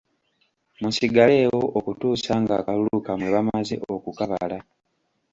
Musigaleewo 0.81 1.61
okutuusa 1.77 2.31
ng'akalulu 2.43 2.97
kammwe 3.05 3.29
bamaze 3.35 3.75
okukabala. 3.93 4.59